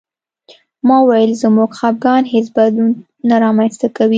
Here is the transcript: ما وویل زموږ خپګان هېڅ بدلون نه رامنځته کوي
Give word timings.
ما 0.87 0.97
وویل 1.01 1.31
زموږ 1.43 1.69
خپګان 1.79 2.23
هېڅ 2.33 2.47
بدلون 2.55 2.91
نه 3.29 3.35
رامنځته 3.43 3.87
کوي 3.95 4.09